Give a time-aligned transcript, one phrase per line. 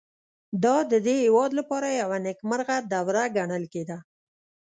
[0.63, 3.97] دا د دې هېواد لپاره یوه نېکمرغه دوره ګڼل کېده